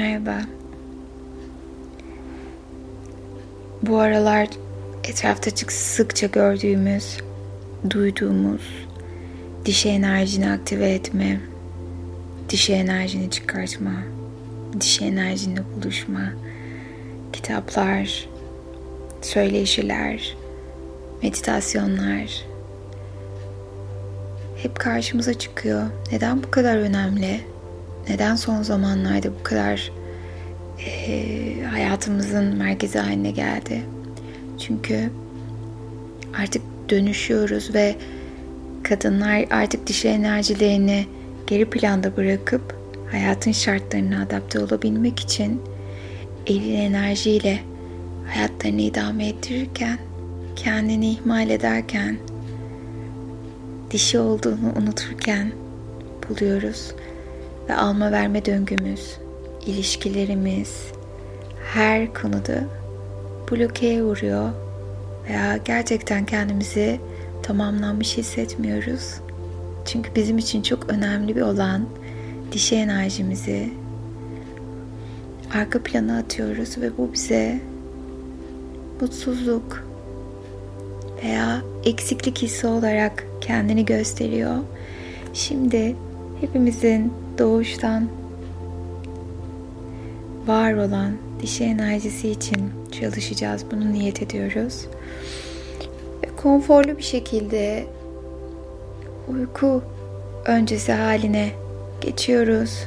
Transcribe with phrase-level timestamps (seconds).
[0.00, 0.40] Merhaba.
[3.82, 4.48] Bu aralar
[5.04, 7.16] etrafta sıkça gördüğümüz,
[7.90, 8.60] duyduğumuz
[9.64, 11.40] dişi enerjini aktive etme,
[12.48, 13.92] dişi enerjini çıkartma,
[14.80, 16.32] dişi enerjinle buluşma,
[17.32, 18.28] kitaplar,
[19.22, 20.36] söyleşiler,
[21.22, 22.44] meditasyonlar
[24.62, 25.82] hep karşımıza çıkıyor.
[26.12, 27.40] Neden bu kadar önemli?
[28.08, 29.92] Neden son zamanlarda bu kadar
[30.86, 33.82] e, hayatımızın merkezi haline geldi?
[34.58, 35.10] Çünkü
[36.38, 37.96] artık dönüşüyoruz ve
[38.82, 41.06] kadınlar artık dişi enerjilerini
[41.46, 42.76] geri planda bırakıp
[43.10, 45.62] hayatın şartlarına adapte olabilmek için
[46.46, 47.60] eril enerjiyle
[48.26, 49.98] hayatlarını idame ettirirken,
[50.56, 52.16] kendini ihmal ederken,
[53.90, 55.52] dişi olduğunu unuturken
[56.28, 56.94] buluyoruz
[57.70, 59.16] ve alma verme döngümüz,
[59.66, 60.84] ilişkilerimiz
[61.72, 62.64] her konuda
[63.50, 64.50] blokeye uğruyor
[65.28, 67.00] veya gerçekten kendimizi
[67.42, 69.14] tamamlanmış hissetmiyoruz.
[69.84, 71.88] Çünkü bizim için çok önemli bir olan
[72.52, 73.70] dişi enerjimizi
[75.54, 77.60] arka plana atıyoruz ve bu bize
[79.00, 79.84] mutsuzluk
[81.24, 84.56] veya eksiklik hissi olarak kendini gösteriyor.
[85.32, 85.96] Şimdi
[86.40, 88.08] hepimizin doğuştan
[90.46, 93.64] var olan dişi enerjisi için çalışacağız.
[93.72, 94.86] Bunu niyet ediyoruz.
[96.22, 97.86] Ve konforlu bir şekilde
[99.28, 99.82] uyku
[100.44, 101.50] öncesi haline
[102.00, 102.86] geçiyoruz.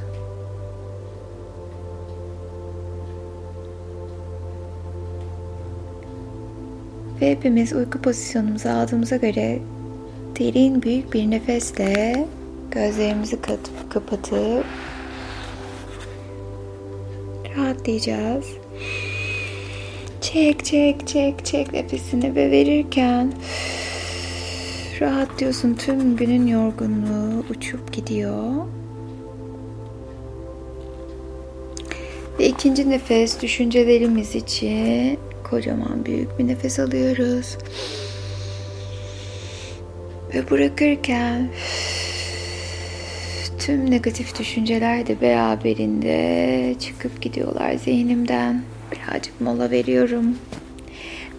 [7.21, 9.59] Ve hepimiz uyku pozisyonumuzu aldığımıza göre
[10.39, 12.25] derin büyük bir nefesle
[12.73, 13.37] gözlerimizi
[13.89, 14.65] kapatıp
[17.57, 18.45] rahatlayacağız.
[20.21, 23.33] Çek çek çek çek nefesini ve verirken
[25.01, 25.73] rahatlıyorsun.
[25.73, 28.65] Tüm günün yorgunluğu uçup gidiyor.
[32.39, 37.57] Ve ikinci nefes düşüncelerimiz için kocaman büyük bir nefes alıyoruz.
[40.33, 41.49] Ve bırakırken
[43.65, 48.61] tüm negatif düşünceler de beraberinde çıkıp gidiyorlar zihnimden.
[48.91, 50.37] Birazcık mola veriyorum.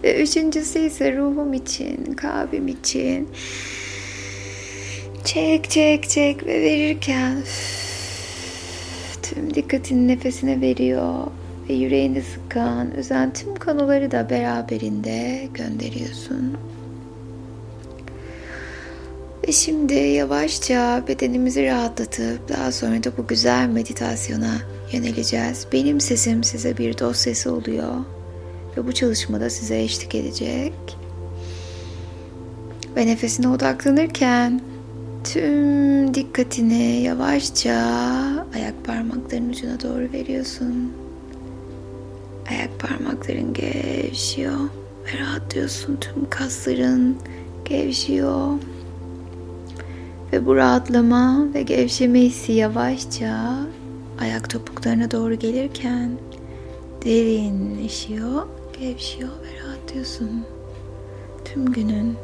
[0.03, 3.29] Ve üçüncüsü ise ruhum için, kalbim için.
[5.25, 7.37] Çek çek çek ve verirken
[9.23, 11.27] tüm dikkatini nefesine veriyor
[11.69, 16.57] ve yüreğini sıkan, üzen tüm kanıları da beraberinde gönderiyorsun.
[19.47, 24.53] Ve şimdi yavaşça bedenimizi rahatlatıp daha sonra da bu güzel meditasyona
[24.91, 25.67] yöneleceğiz.
[25.73, 27.93] Benim sesim size bir dost sesi oluyor.
[28.77, 30.73] Ve bu çalışmada size eşlik edecek.
[32.95, 34.61] Ve nefesine odaklanırken
[35.23, 37.73] tüm dikkatini yavaşça
[38.55, 40.93] ayak parmaklarının ucuna doğru veriyorsun.
[42.49, 44.59] Ayak parmakların gevşiyor
[45.05, 45.95] ve rahatlıyorsun.
[45.95, 47.15] Tüm kasların
[47.65, 48.51] gevşiyor.
[50.33, 53.57] Ve bu rahatlama ve gevşeme hissi yavaşça
[54.19, 56.11] ayak topuklarına doğru gelirken
[57.05, 58.47] derinleşiyor,
[58.79, 60.45] gevşiyor ve rahatlıyorsun.
[61.45, 62.15] Tüm günün,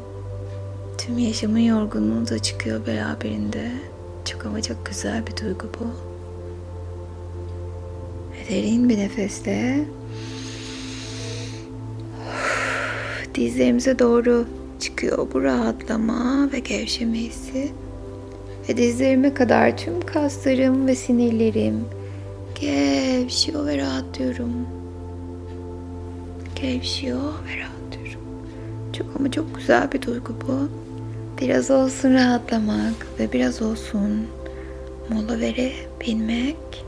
[0.98, 3.72] tüm yaşamın yorgunluğu da çıkıyor beraberinde.
[4.24, 5.86] Çok ama çok güzel bir duygu bu.
[8.32, 9.84] Ve derin bir nefesle
[13.34, 14.46] dizlerimize doğru
[14.80, 17.72] çıkıyor bu rahatlama ve gevşeme hissi
[18.68, 21.84] ve dizlerime kadar tüm kaslarım ve sinirlerim
[22.60, 24.66] gevşiyor ve rahatlıyorum.
[26.62, 28.22] Gevşiyor ve rahatlıyorum.
[28.92, 30.68] Çok ama çok güzel bir duygu bu.
[31.40, 34.26] Biraz olsun rahatlamak ve biraz olsun
[35.08, 36.84] mola verebilmek.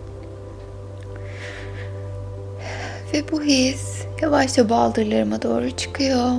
[3.15, 6.31] Ve bu his yavaşça baldırlarıma doğru çıkıyor.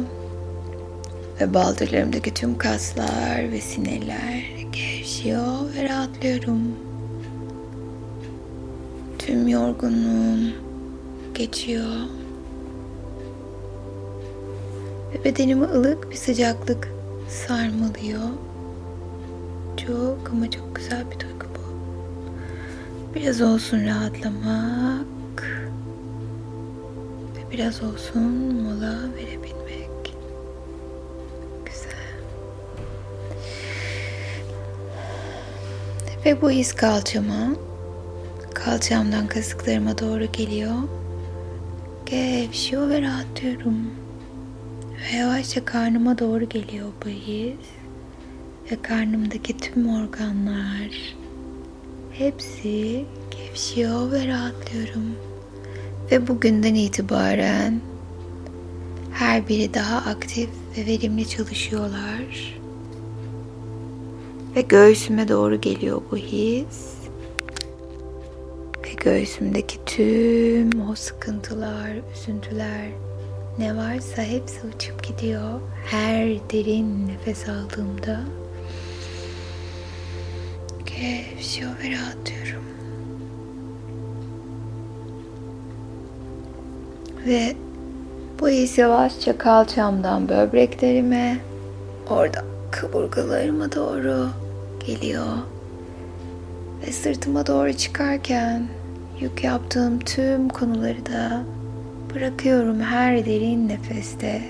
[1.41, 6.61] Ve baldırlarımdaki tüm kaslar ve sinirler gevşiyor ve rahatlıyorum.
[9.19, 10.53] Tüm yorgunluğum
[11.33, 11.91] geçiyor.
[15.13, 16.91] Ve bedenimi ılık bir sıcaklık
[17.29, 18.29] sarmalıyor.
[19.87, 21.65] Çok ama çok güzel bir duygu bu.
[23.15, 25.65] Biraz olsun rahatlamak
[27.35, 28.23] ve biraz olsun
[28.63, 29.44] mola verebilmek.
[36.25, 37.55] Ve bu his kalçama,
[38.53, 40.75] Kalçamdan kasıklarıma doğru geliyor.
[42.05, 43.77] Gevşiyor ve rahatlıyorum.
[45.13, 47.55] Ve yavaşça karnıma doğru geliyor bu his.
[48.71, 51.15] Ve karnımdaki tüm organlar
[52.11, 55.15] hepsi gevşiyor ve rahatlıyorum.
[56.11, 57.81] Ve bugünden itibaren
[59.13, 62.55] her biri daha aktif ve verimli çalışıyorlar.
[64.55, 66.93] Ve göğsüme doğru geliyor bu his.
[68.83, 72.87] Ve göğsümdeki tüm o sıkıntılar, üzüntüler,
[73.59, 75.59] ne varsa hepsi uçup gidiyor.
[75.85, 78.19] Her derin nefes aldığımda
[80.85, 82.63] gevşiyor ve rahatlıyorum.
[87.25, 87.55] Ve
[88.39, 91.37] bu his yavaşça kalçamdan böbreklerime,
[92.09, 94.29] orada kaburgalarıma doğru
[94.85, 95.37] geliyor.
[96.81, 98.67] Ve sırtıma doğru çıkarken
[99.19, 101.43] yük yaptığım tüm konuları da
[102.13, 104.41] bırakıyorum her derin nefeste.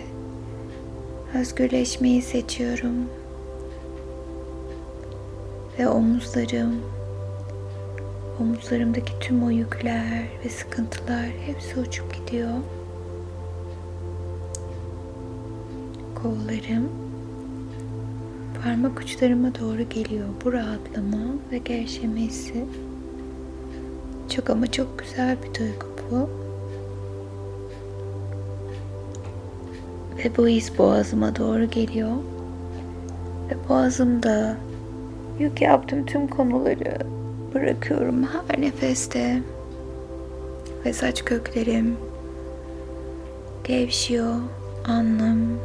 [1.34, 2.96] Özgürleşmeyi seçiyorum.
[5.80, 6.81] Ve omuzlarım,
[8.40, 12.54] omuzlarımdaki tüm o yükler ve sıkıntılar hepsi uçup gidiyor.
[16.24, 16.90] Kollarım
[18.66, 21.18] parmak uçlarıma doğru geliyor bu rahatlama
[21.52, 22.66] ve gevşeme hissi.
[24.36, 26.30] Çok ama çok güzel bir duygu bu.
[30.18, 32.12] Ve bu his boğazıma doğru geliyor.
[33.50, 34.58] Ve boğazımda
[35.40, 36.98] yük yaptığım tüm konuları
[37.54, 39.42] bırakıyorum her nefeste.
[40.86, 41.98] Ve saç köklerim
[43.64, 44.36] gevşiyor,
[44.88, 45.60] alnım,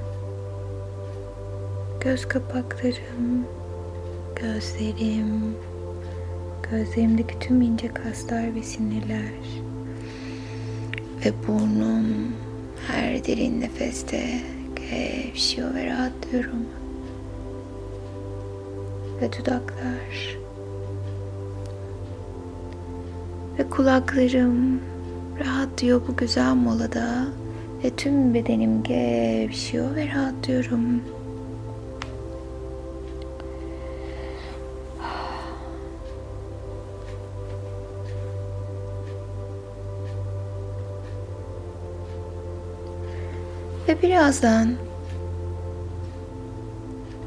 [2.00, 3.47] göz kapaklarım,
[4.37, 5.56] gözlerim,
[6.70, 9.32] gözlerimdeki tüm ince kaslar ve sinirler
[11.25, 12.32] ve burnum
[12.87, 14.23] her derin nefeste
[14.76, 16.67] gevşiyor ve rahatlıyorum.
[19.23, 20.38] Ve dudaklar
[23.58, 24.81] ve kulaklarım
[25.41, 27.26] rahatlıyor bu güzel molada
[27.85, 31.02] ve tüm bedenim gevşiyor ve rahatlıyorum.
[43.90, 44.75] Ve birazdan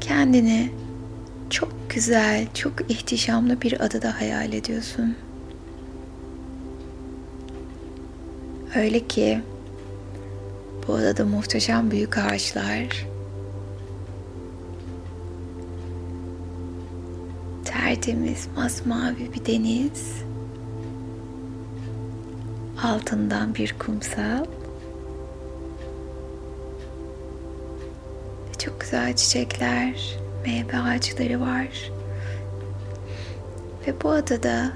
[0.00, 0.70] kendini
[1.50, 5.16] çok güzel, çok ihtişamlı bir adada hayal ediyorsun.
[8.76, 9.40] Öyle ki
[10.88, 13.06] bu adada muhteşem büyük ağaçlar,
[17.64, 20.22] tertemiz masmavi bir deniz,
[22.82, 24.44] altından bir kumsal
[28.64, 31.92] Çok güzel çiçekler, meyve ağaçları var.
[33.86, 34.72] Ve bu adada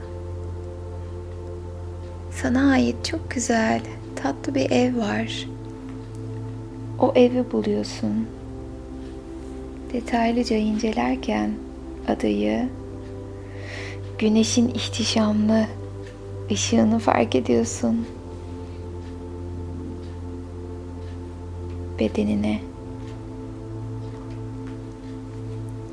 [2.31, 3.81] sana ait çok güzel,
[4.17, 5.49] tatlı bir ev var.
[6.99, 8.26] O evi buluyorsun.
[9.93, 11.50] Detaylıca incelerken
[12.08, 12.69] adayı,
[14.18, 15.66] güneşin ihtişamlı
[16.50, 18.07] ışığını fark ediyorsun.
[21.99, 22.61] Bedenine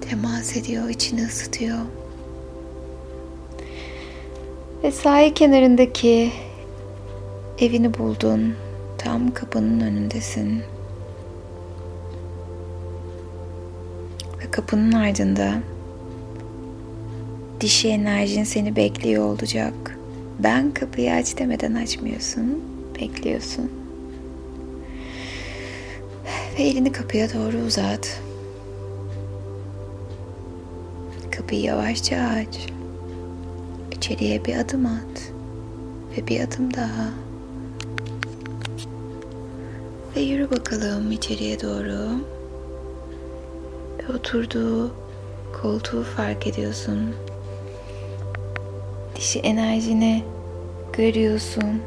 [0.10, 1.78] temas ediyor, içini ısıtıyor.
[4.84, 6.32] Ve sahil kenarındaki
[7.60, 8.56] evini buldun.
[8.98, 10.62] Tam kapının önündesin.
[14.42, 15.54] Ve kapının ardında
[17.62, 19.98] dişi enerjin seni bekliyor olacak.
[20.40, 22.64] Ben kapıyı aç demeden açmıyorsun.
[23.02, 23.72] Bekliyorsun.
[26.60, 28.25] Ve elini kapıya doğru uzat.
[31.46, 32.68] Kapıyı yavaşça aç.
[33.92, 35.32] İçeriye bir adım at.
[36.18, 37.10] Ve bir adım daha.
[40.16, 42.10] Ve yürü bakalım içeriye doğru.
[44.00, 44.96] Ve oturduğu
[45.62, 47.16] koltuğu fark ediyorsun.
[49.16, 50.24] Dişi enerjini
[50.94, 51.82] görüyorsun.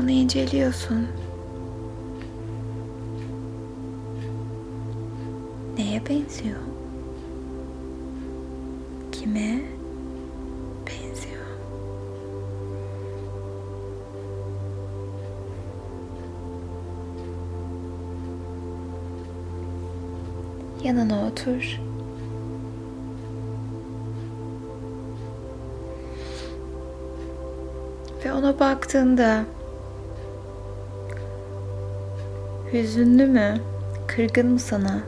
[0.00, 1.06] Onu inceliyorsun.
[5.78, 6.71] Neye benziyor?
[9.22, 9.60] Kime
[10.86, 11.46] benziyor?
[20.84, 21.80] Yanına otur.
[28.24, 29.44] Ve ona baktığında
[32.72, 33.60] hüzünlü mü,
[34.08, 34.98] kırgın mı sana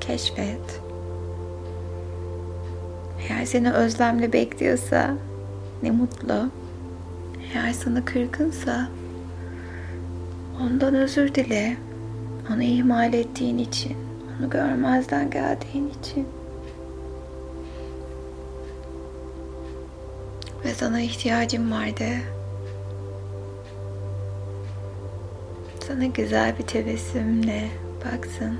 [0.00, 0.89] keşfet.
[3.30, 5.14] Eğer seni özlemle bekliyorsa
[5.82, 6.50] ne mutlu.
[7.54, 8.88] Eğer sana kırgınsa
[10.60, 11.76] ondan özür dile.
[12.54, 13.96] Onu ihmal ettiğin için,
[14.38, 16.28] onu görmezden geldiğin için.
[20.64, 22.06] Ve sana ihtiyacım vardı.
[25.88, 27.68] Sana güzel bir tebessümle
[28.04, 28.58] baksın.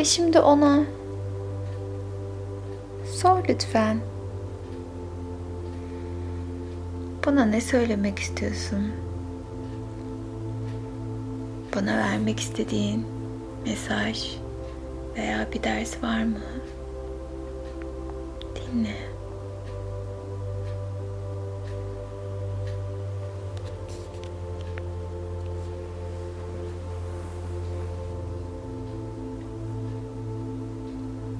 [0.00, 0.82] Ve şimdi ona
[3.12, 4.00] sor lütfen.
[7.26, 8.92] Bana ne söylemek istiyorsun?
[11.76, 13.06] Bana vermek istediğin
[13.66, 14.36] mesaj
[15.16, 16.40] veya bir ders var mı?
[18.56, 19.09] Dinle.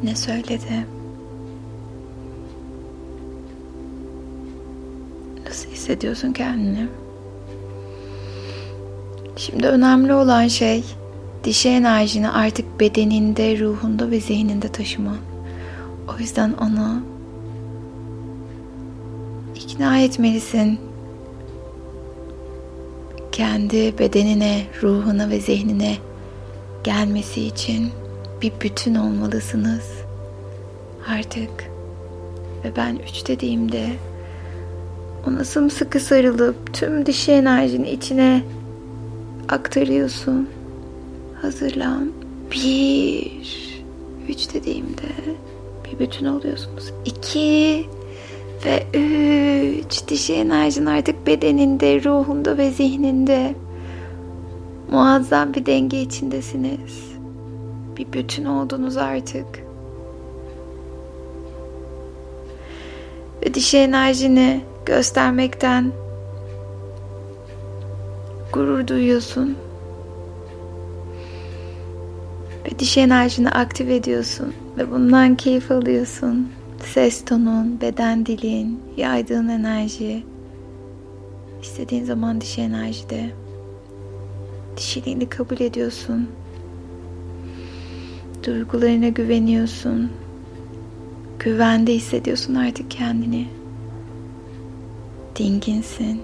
[0.02, 0.86] Ne söyledi?
[5.46, 6.88] Nasıl hissediyorsun kendini?
[9.36, 10.84] Şimdi önemli olan şey
[11.44, 15.16] dişi enerjini artık bedeninde, ruhunda ve zihninde taşıman.
[16.08, 17.02] O yüzden onu
[19.54, 20.78] ikna etmelisin.
[23.32, 25.96] Kendi bedenine, ruhuna ve zihnine
[26.84, 27.90] gelmesi için
[28.42, 29.90] bir bütün olmalısınız.
[31.08, 31.70] Artık
[32.64, 33.86] ve ben üç dediğimde
[35.26, 38.42] ona sımsıkı sarılıp tüm dişi enerjini içine
[39.48, 40.48] aktarıyorsun.
[41.42, 42.12] Hazırlan.
[42.52, 43.40] Bir.
[44.28, 45.08] Üç dediğimde
[45.84, 46.92] bir bütün oluyorsunuz.
[47.04, 47.86] İki
[48.64, 48.98] ve
[49.78, 50.08] üç.
[50.08, 53.54] Dişi enerjin artık bedeninde, ruhunda ve zihninde.
[54.90, 57.10] Muazzam bir denge içindesiniz.
[58.00, 59.46] Bir bütün oldunuz artık.
[63.42, 65.92] Ve dişi enerjini göstermekten
[68.52, 69.56] gurur duyuyorsun.
[72.64, 76.48] Ve dişi enerjini aktif ediyorsun ve bundan keyif alıyorsun.
[76.94, 80.24] Ses tonun, beden dilin, yaydığın enerji.
[81.62, 83.30] İstediğin zaman dişi enerjide.
[84.76, 86.28] Dişiliğini kabul ediyorsun.
[88.46, 90.10] Duygularına güveniyorsun.
[91.38, 93.46] Güvende hissediyorsun artık kendini.
[95.36, 96.20] Dinginsin,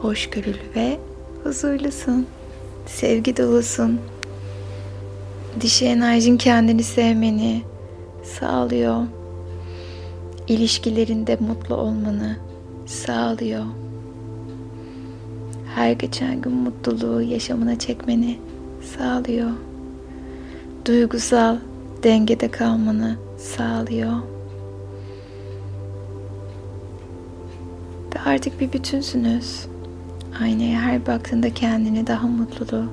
[0.00, 0.98] hoşgörülü ve
[1.44, 2.26] huzurlusun.
[2.86, 4.00] Sevgi dolusun.
[5.60, 7.62] Dişi enerjin kendini sevmeni
[8.24, 9.06] sağlıyor.
[10.48, 12.36] İlişkilerinde mutlu olmanı
[12.86, 13.64] sağlıyor.
[15.74, 18.38] Her geçen gün mutluluğu yaşamına çekmeni
[18.98, 19.50] sağlıyor.
[20.86, 21.56] Duygusal
[22.02, 24.12] dengede kalmanı sağlıyor.
[28.14, 29.66] Ve artık bir bütünsünüz.
[30.42, 32.84] Aynaya her baktığında kendini daha mutlu,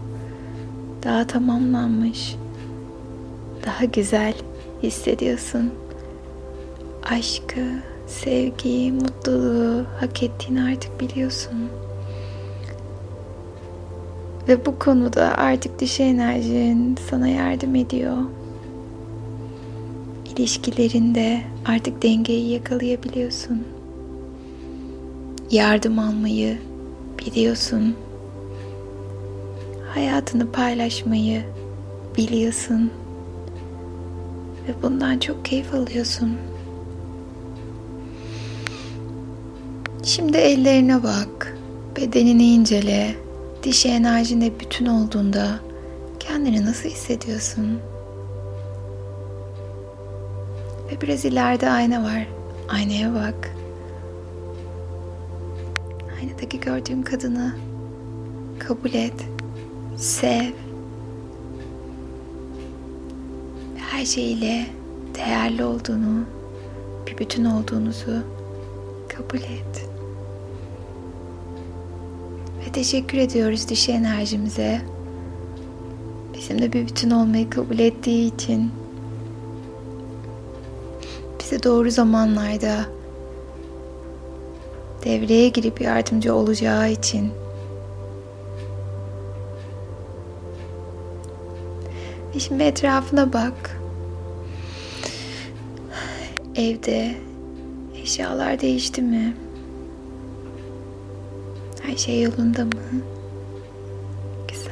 [1.03, 2.36] daha tamamlanmış,
[3.65, 4.34] daha güzel
[4.84, 5.74] hissediyorsun.
[7.03, 7.65] Aşkı,
[8.08, 11.69] sevgiyi, mutluluğu hak ettiğini artık biliyorsun.
[14.48, 18.17] Ve bu konuda artık dişi enerjin sana yardım ediyor.
[20.36, 23.63] İlişkilerinde artık dengeyi yakalayabiliyorsun.
[25.51, 26.58] Yardım almayı
[27.19, 27.96] biliyorsun.
[29.93, 31.43] Hayatını paylaşmayı
[32.17, 32.91] biliyorsun.
[34.67, 36.31] Ve bundan çok keyif alıyorsun.
[40.03, 41.58] Şimdi ellerine bak.
[41.98, 43.28] Bedenini incele.
[43.63, 45.59] Dişi enerjinde bütün olduğunda
[46.19, 47.79] kendini nasıl hissediyorsun?
[50.91, 52.27] Ve biraz ileride ayna var.
[52.69, 53.55] Aynaya bak.
[56.21, 57.55] Aynadaki gördüğün kadını
[58.59, 59.25] kabul et.
[59.97, 60.51] Sev.
[63.77, 64.65] Her şeyiyle
[65.15, 66.23] değerli olduğunu,
[67.07, 68.23] bir bütün olduğunuzu
[69.09, 69.88] kabul et.
[72.79, 74.81] Ve teşekkür ediyoruz dişi enerjimize.
[76.33, 78.71] Bizimle bir bütün olmayı kabul ettiği için.
[81.39, 82.86] Bize doğru zamanlarda
[85.05, 87.31] devreye girip yardımcı olacağı için
[92.38, 93.79] Şimdi etrafına bak.
[96.55, 97.15] Evde
[98.01, 99.33] eşyalar değişti mi?
[101.89, 102.72] Her şey yolunda mı?
[104.48, 104.72] Güzel.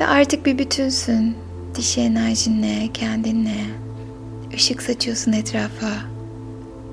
[0.00, 1.36] Ve artık bir bütünsün.
[1.74, 3.64] Dişi enerjinle, kendinle.
[4.52, 5.92] Işık saçıyorsun etrafa.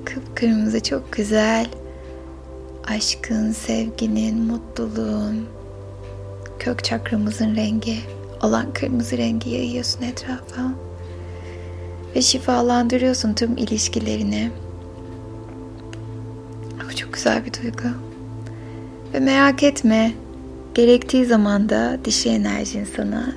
[0.04, 1.66] Kıpkırmızı çok güzel.
[2.86, 5.46] Aşkın, sevginin, mutluluğun,
[6.58, 7.98] kök çakramızın rengi
[8.42, 10.72] olan kırmızı rengi yayıyorsun etrafa.
[12.16, 14.50] Ve şifalandırıyorsun tüm ilişkilerini.
[17.18, 17.94] Güzel bir duygu.
[19.14, 20.12] Ve merak etme,
[20.74, 23.32] gerektiği zaman da dişi enerjin sana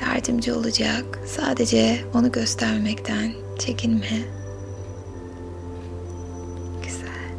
[0.00, 1.20] yardımcı olacak.
[1.26, 4.18] Sadece onu göstermekten çekinme.
[6.82, 7.30] Güzel.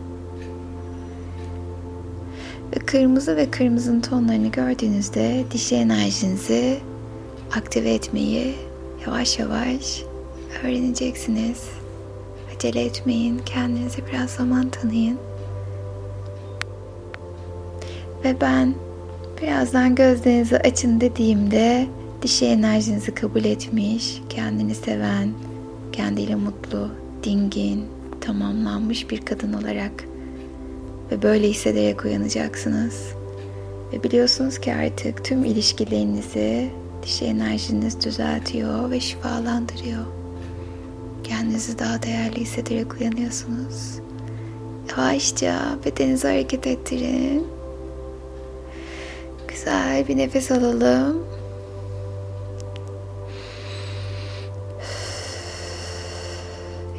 [2.75, 6.79] Ve kırmızı ve kırmızının tonlarını gördüğünüzde dişi enerjinizi
[7.57, 8.55] aktive etmeyi
[9.07, 10.03] yavaş yavaş
[10.63, 11.63] öğreneceksiniz.
[12.55, 13.41] Acele etmeyin.
[13.45, 15.30] Kendinize biraz zaman tanıyın.
[18.23, 18.73] Ve ben
[19.41, 21.87] birazdan gözlerinizi açın dediğimde
[22.21, 25.29] dişi enerjinizi kabul etmiş, kendini seven,
[25.91, 26.89] kendiyle mutlu,
[27.23, 27.85] dingin,
[28.21, 29.91] tamamlanmış bir kadın olarak
[31.11, 33.13] ve böyle hissederek uyanacaksınız.
[33.93, 36.69] Ve biliyorsunuz ki artık tüm ilişkilerinizi
[37.03, 40.05] dişi enerjiniz düzeltiyor ve şifalandırıyor.
[41.23, 43.99] Kendinizi daha değerli hissederek uyanıyorsunuz.
[44.89, 47.60] Yavaşça bedeninizi hareket ettirin.
[49.61, 51.23] Güzel bir nefes alalım.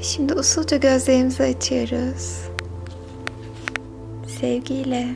[0.02, 2.38] Şimdi usulca gözlerimizi açıyoruz.
[4.40, 5.08] Sevgiyle.